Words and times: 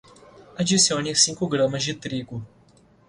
adicione 0.61 1.13
cinco 1.23 1.45
gramas 1.53 1.83
de 1.87 1.93
trigo. 2.03 2.37